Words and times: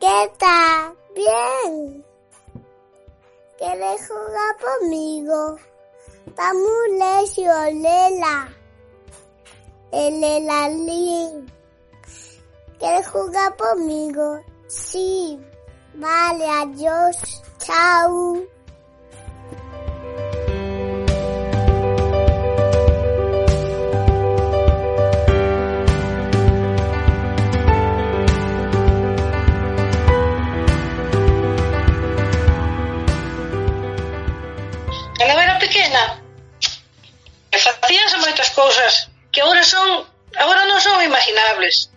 ¿Qué 0.00 0.32
tal? 0.38 0.96
Bien. 1.12 2.04
¿Quieres 3.58 4.08
jugar 4.08 4.56
conmigo? 4.60 5.56
Está 6.24 6.54
muy 6.54 6.98
lejos, 6.98 7.74
Lela. 7.74 8.48
El 9.90 10.20
Lela 10.20 10.68
Lin. 10.68 11.52
¿Quieres 12.78 13.08
jugar 13.08 13.56
conmigo? 13.56 14.40
Sí. 14.68 15.40
Vale, 15.94 16.46
adiós. 16.48 17.42
Chao. 17.58 18.36
Moitas 38.28 38.50
cousas 38.50 39.08
que 39.32 39.40
agora 39.40 39.64
son 39.64 40.04
agora 40.36 40.68
non 40.68 40.76
son 40.84 41.00
imaginables 41.00 41.88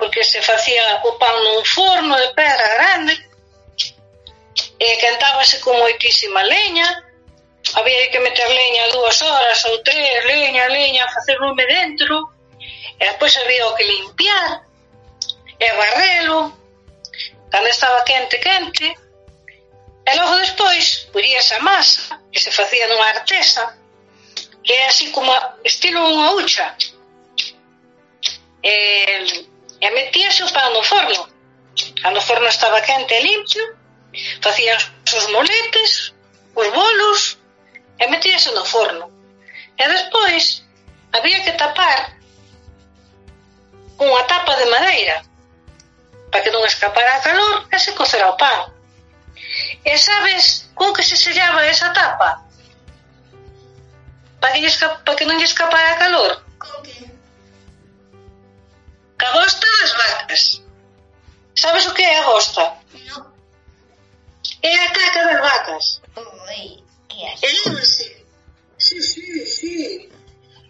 porque 0.00 0.24
se 0.24 0.40
facía 0.40 1.04
o 1.04 1.20
pan 1.20 1.36
nun 1.44 1.60
forno 1.68 2.16
de 2.16 2.32
pedra 2.32 2.68
grande 2.80 3.14
e 4.80 4.88
quentábase 4.96 5.60
con 5.60 5.76
moitísima 5.76 6.40
leña 6.40 6.88
había 7.76 8.08
que 8.08 8.16
meter 8.16 8.48
leña 8.48 8.96
dúas 8.96 9.20
horas 9.20 9.60
ou 9.68 9.84
tres, 9.84 10.24
leña, 10.24 10.72
leña, 10.72 11.04
facer 11.12 11.36
lume 11.36 11.68
dentro 11.68 12.32
e 12.96 13.04
había 13.04 13.68
o 13.68 13.76
que 13.76 13.84
limpiar 13.84 14.64
e 15.60 15.68
barrelo 15.76 16.56
cando 17.52 17.68
estaba 17.68 18.08
quente, 18.08 18.40
quente 18.40 18.88
e 20.08 20.10
logo 20.16 20.40
despois 20.40 21.12
puríase 21.12 21.52
a 21.54 21.60
masa 21.60 22.24
que 22.32 22.40
se 22.40 22.48
facía 22.48 22.88
nunha 22.88 23.12
artesa 23.12 23.76
que 24.68 24.74
é 24.74 24.86
así 24.86 25.10
como 25.16 25.32
estilo 25.64 26.04
unha 26.12 26.36
hucha. 26.36 26.76
E, 28.60 28.76
e 29.80 29.88
metíase 29.96 30.44
o 30.44 30.52
pan 30.52 30.68
no 30.76 30.84
forno. 30.84 31.24
Cando 32.04 32.20
o 32.20 32.26
forno 32.28 32.44
estaba 32.52 32.84
quente 32.84 33.16
e 33.16 33.24
limpio, 33.24 33.64
facían 34.44 34.76
os 35.08 35.26
moletes, 35.32 36.12
os 36.52 36.68
bolos, 36.68 37.40
e 37.96 38.04
metíase 38.12 38.52
no 38.52 38.60
forno. 38.68 39.08
E 39.80 39.84
despois 39.88 40.68
había 41.16 41.40
que 41.40 41.56
tapar 41.56 42.20
cunha 43.96 44.28
tapa 44.28 44.52
de 44.60 44.68
madeira 44.68 45.24
para 46.28 46.44
que 46.44 46.52
non 46.52 46.60
escapara 46.68 47.16
a 47.16 47.24
calor 47.24 47.64
e 47.72 47.76
se 47.80 47.96
cocera 47.96 48.28
o 48.28 48.36
pan. 48.36 48.68
E 49.80 49.96
sabes 49.96 50.68
con 50.76 50.92
que 50.92 51.00
se 51.00 51.16
sellaba 51.16 51.64
esa 51.64 51.88
tapa? 51.96 52.47
para 54.40 54.54
que, 54.54 54.66
esca, 54.66 54.88
para 55.04 55.16
que 55.16 55.26
non 55.26 55.38
lle 55.38 55.44
escapara 55.44 55.92
a 55.92 55.98
calor. 55.98 56.32
Cabosta 59.18 59.66
das 59.66 59.92
vacas. 59.98 60.42
Sabes 61.54 61.86
o 61.86 61.94
que 61.94 62.02
é 62.02 62.18
a 62.18 62.24
gosta? 62.24 62.62
Non. 63.10 63.26
É 64.62 64.74
a 64.74 64.90
caca 64.90 65.20
das 65.26 65.40
vacas. 65.42 65.84
Ui, 66.16 66.82
que 67.08 67.26
asco. 67.26 67.46
E 67.46 67.48
líbrase. 67.52 68.06
Sí, 68.78 69.02
sí, 69.02 69.46
sí. 69.46 70.12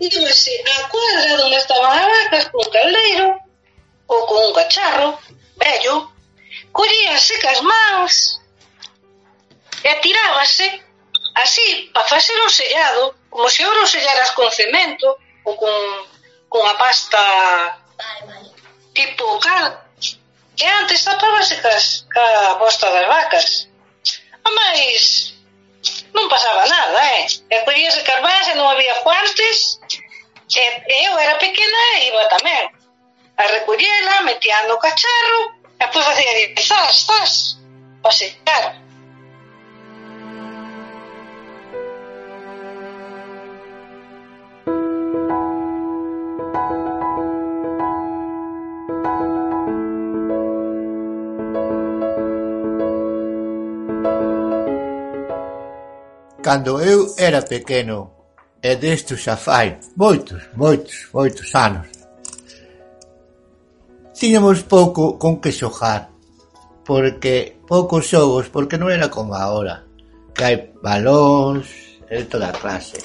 Líbrase 0.00 0.64
a 0.64 0.88
cuadra 0.88 1.44
onde 1.44 1.56
estaban 1.56 1.92
as 1.92 2.06
vacas 2.06 2.44
con 2.48 2.64
caldeiro 2.72 3.36
ou 4.08 4.26
con 4.26 4.38
un 4.48 4.52
cacharro 4.54 5.18
vello, 5.56 6.10
collíase 6.72 7.36
cas 7.38 7.60
mans 7.60 8.40
e 9.84 9.94
tirábase 10.00 10.87
Así, 11.38 11.90
para 11.94 12.04
facer 12.04 12.36
o 12.40 12.50
sellado, 12.50 13.14
como 13.30 13.48
se 13.48 13.64
ora 13.64 13.82
o 13.82 13.86
sellaras 13.86 14.32
con 14.32 14.50
cemento 14.50 15.06
ou 15.46 15.54
con, 15.54 15.70
con 16.50 16.66
a 16.66 16.74
pasta 16.74 17.22
tipo 18.90 19.38
cal, 19.38 19.86
que 20.56 20.66
antes 20.66 21.06
tapábase 21.06 21.62
cas, 21.62 22.10
ca 22.10 22.58
bosta 22.58 22.90
das 22.90 23.06
vacas. 23.06 23.70
A 24.42 24.50
máis, 24.50 25.38
non 26.10 26.26
pasaba 26.26 26.66
nada, 26.66 26.98
eh? 27.22 27.30
E 27.54 27.62
collíase 27.62 28.02
carbás 28.02 28.50
e 28.50 28.58
non 28.58 28.66
había 28.66 28.98
cuartes, 29.06 29.78
e, 30.50 30.64
e 30.90 30.96
eu 31.06 31.14
era 31.22 31.38
pequena 31.38 32.02
e 32.02 32.10
iba 32.10 32.34
tamén. 32.34 32.66
A 33.38 33.46
recollela, 33.46 34.26
metía 34.26 34.66
no 34.66 34.82
cacharro, 34.82 35.54
e 35.78 35.86
depois 35.86 36.02
facía 36.02 36.34
zas, 36.58 37.06
zas, 37.06 37.32
para 38.02 38.10
secar. 38.10 38.87
cando 56.48 56.80
eu 56.80 57.12
era 57.18 57.42
pequeno, 57.42 58.10
e 58.62 58.74
desto 58.74 59.18
xa 59.18 59.36
fai 59.36 59.76
moitos, 59.94 60.40
moitos, 60.56 61.06
moitos 61.12 61.54
anos. 61.54 61.86
Tiñamos 64.14 64.62
pouco 64.62 65.18
con 65.20 65.42
que 65.42 65.52
xogar, 65.52 66.08
porque 66.88 67.60
poucos 67.68 68.08
xogos, 68.08 68.48
porque 68.48 68.80
non 68.80 68.88
era 68.88 69.12
como 69.12 69.36
agora, 69.36 69.84
que 70.32 70.40
hai 70.40 70.56
balóns 70.80 71.68
e 72.08 72.24
toda 72.24 72.56
clase. 72.56 72.96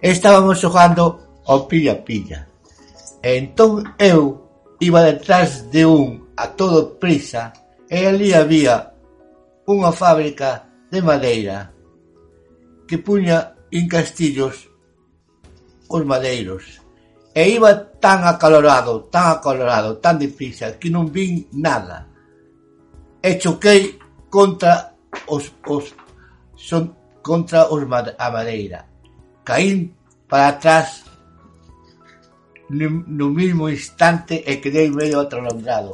Estábamos 0.00 0.56
xogando 0.56 1.44
ao 1.44 1.68
pilla-pilla. 1.68 2.48
E 3.20 3.36
entón 3.36 3.84
eu 4.00 4.48
iba 4.80 5.04
detrás 5.04 5.68
de 5.68 5.84
un 5.84 6.32
a 6.40 6.56
todo 6.56 6.96
prisa 6.96 7.52
e 7.92 8.08
ali 8.08 8.32
había 8.32 8.96
unha 9.68 9.92
fábrica 9.92 10.64
de 10.88 11.04
madeira 11.04 11.76
que 12.88 12.98
puña 12.98 13.54
en 13.70 13.86
castillos 13.86 14.68
os 15.88 16.02
madeiros. 16.04 16.80
E 17.34 17.48
iba 17.54 17.70
tan 18.00 18.24
acalorado, 18.24 19.06
tan 19.12 19.38
acalorado, 19.38 20.00
tan 20.02 20.18
deprisa, 20.18 20.80
que 20.80 20.90
non 20.90 21.12
vin 21.12 21.46
nada. 21.52 22.08
E 23.22 23.36
choquei 23.38 24.00
contra 24.32 24.96
os, 25.28 25.52
os 25.68 25.94
son, 26.56 26.96
contra 27.22 27.68
os, 27.70 27.84
a 27.84 28.26
madeira. 28.32 28.88
Caín 29.44 29.94
para 30.26 30.56
atrás 30.56 31.04
no 32.68 33.30
mismo 33.30 33.68
instante 33.68 34.44
e 34.44 34.56
quedei 34.60 34.90
medio 34.90 35.20
atolondrado. 35.20 35.92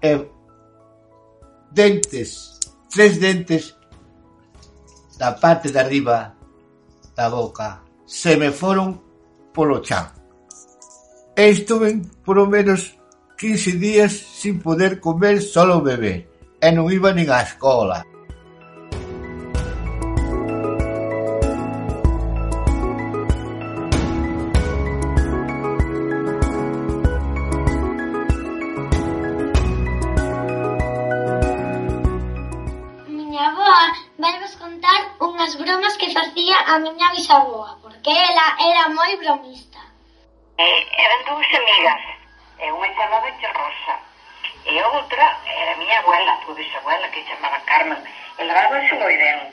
E 0.00 0.24
dentes, 1.72 2.60
tres 2.88 3.18
dentes 3.20 3.75
da 5.18 5.32
parte 5.36 5.70
de 5.72 5.80
arriba 5.80 6.34
da 7.14 7.28
boca 7.28 7.82
se 8.04 8.36
me 8.36 8.52
foron 8.52 9.00
polo 9.52 9.80
chan. 9.80 10.12
E 11.36 11.48
estuve 11.48 12.00
por 12.24 12.36
lo 12.36 12.46
menos 12.46 12.96
15 13.36 13.72
días 13.76 14.12
sin 14.12 14.60
poder 14.60 15.00
comer 15.00 15.42
solo 15.42 15.82
bebé. 15.82 16.36
e 16.60 16.72
non 16.72 16.88
iba 16.90 17.12
nin 17.12 17.28
á 17.28 17.44
escola. 17.44 18.02
facía 36.16 36.56
a 36.66 36.78
miña 36.78 37.12
bisaboa, 37.12 37.76
porque 37.82 38.08
ela 38.08 38.46
era 38.70 38.88
moi 38.88 39.12
bromista. 39.20 39.80
Eh, 40.56 40.80
eran 41.04 41.20
dúas 41.28 41.50
amigas, 41.52 42.02
eh, 42.56 42.64
e 42.64 42.72
unha 42.72 42.88
chamábache 42.96 43.48
Rosa, 43.52 43.94
e 44.64 44.72
a 44.80 44.86
outra 44.96 45.26
era 45.44 45.76
a 45.76 45.80
miña 45.80 46.00
abuela, 46.00 46.32
a 46.32 46.40
tua 46.40 46.56
bisabuela, 46.56 47.12
que 47.12 47.20
chamaba 47.28 47.60
Carmen, 47.68 48.00
e 48.00 48.42
levábanse 48.48 48.96
moi 48.96 49.12
ben. 49.20 49.52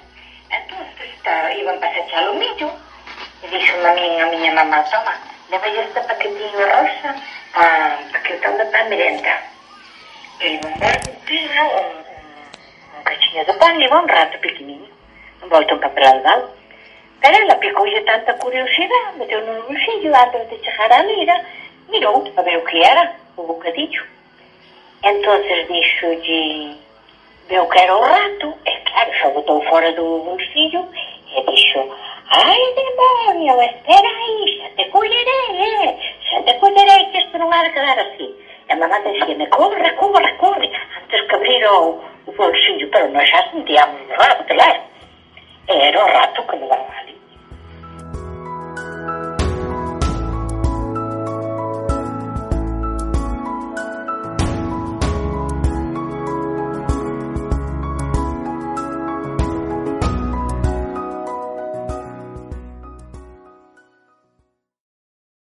Entón, 0.55 0.87
iban 1.59 1.77
para 1.83 1.95
sechar 1.99 2.23
o 2.31 2.39
millo, 2.39 2.69
e 3.43 3.45
dixo 3.51 3.75
a 3.83 3.91
min 3.99 4.23
a 4.23 4.31
miña 4.31 4.55
mamá, 4.55 4.87
toma, 4.87 5.19
leva 5.51 5.67
este 5.67 5.99
paquetinho 6.07 6.63
rosa 6.63 7.11
pa, 7.51 7.99
pa 8.07 8.19
que 8.23 8.39
tome 8.39 8.63
pa 8.71 8.87
merenda. 8.87 9.35
E 10.39 10.47
non 10.63 10.71
vai 10.79 10.95
un, 10.95 11.83
un, 11.83 11.91
un 12.95 13.01
cachiño 13.03 13.43
de 13.43 13.53
pan, 13.59 13.75
e 13.83 13.87
un 13.91 14.07
rato 14.07 14.39
pequenininho, 14.39 14.92
voltam 15.49 15.77
para 15.79 15.89
Plalval. 15.89 16.49
Pero 17.21 17.37
ela 17.37 17.55
picou-lhe 17.55 18.01
tanta 18.01 18.33
curiosidade, 18.33 19.17
meteu 19.17 19.39
no 19.45 19.63
bolsillo 19.63 20.13
antes 20.13 20.49
de 20.49 20.65
chegar 20.65 20.91
a 20.91 21.03
mira, 21.03 21.45
mirou 21.89 22.21
para 22.21 22.41
oh, 22.41 22.43
ver 22.43 22.57
o 22.57 22.65
que 22.65 22.83
era, 22.83 23.15
o 23.37 23.43
bocadinho. 23.43 24.03
Então 25.03 25.41
disse 25.41 26.15
de 26.17 26.75
ver 27.47 27.65
que 27.67 27.79
era 27.79 27.95
o 27.95 28.01
rato, 28.01 28.53
é 28.65 28.71
claro, 28.89 29.11
só 29.21 29.29
botou 29.29 29.61
fora 29.63 29.91
do 29.93 30.19
bolsillo 30.19 30.89
e 31.35 31.51
disse, 31.51 31.91
ai 32.29 32.73
demônio, 32.75 33.61
espera 33.61 34.07
aí, 34.07 34.57
já 34.57 34.83
te 34.83 34.89
colherei, 34.89 35.97
já 36.29 36.39
eh, 36.39 36.43
te 36.43 36.53
colherei 36.59 37.05
que 37.05 37.19
isto 37.19 37.37
não 37.37 37.51
há 37.51 37.63
de 37.63 37.69
quedar 37.71 37.99
assim. 37.99 38.35
A 38.69 38.75
mamãe 38.75 39.13
dizia-me, 39.13 39.47
corre, 39.47 39.89
corre, 39.91 40.31
corre, 40.33 40.71
antes 41.03 41.27
que 41.27 41.35
abrir 41.35 41.65
o, 41.69 42.01
o 42.27 42.31
bolsillo, 42.33 42.89
pero 42.91 43.09
nós 43.09 43.29
já 43.29 43.49
sentíamos 43.49 44.09
o 44.09 44.13
rato, 44.13 44.43
claro. 44.43 44.92
era 45.67 46.07
rato 46.07 46.45
que 46.47 46.57
no 46.57 46.67
la 46.67 46.77